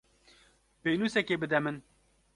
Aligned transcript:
Pênûsekê 0.81 1.35
bide 1.41 1.59
min. 1.65 1.77